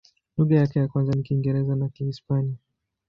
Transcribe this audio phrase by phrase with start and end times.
[0.37, 2.57] Lugha yake ya kwanza ni Kiingereza na Kihispania.